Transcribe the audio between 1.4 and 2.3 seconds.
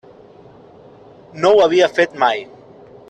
No ho havia fet